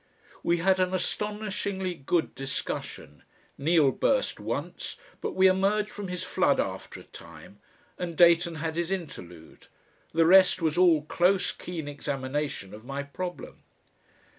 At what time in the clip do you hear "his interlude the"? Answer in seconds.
8.77-10.25